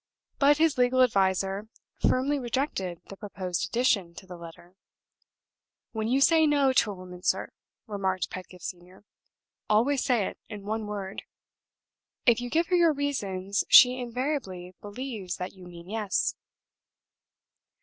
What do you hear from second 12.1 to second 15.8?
If you give her your reasons, she invariably believes that you